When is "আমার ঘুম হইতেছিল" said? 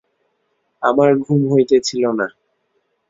0.81-2.03